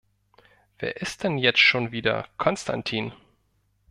Wer 0.79 0.95
ist 0.97 1.21
denn 1.23 1.37
jetzt 1.37 1.59
schon 1.59 1.91
wieder 1.91 2.27
Konstantin? 2.39 3.13